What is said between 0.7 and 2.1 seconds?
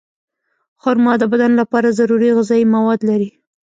خرما د بدن لپاره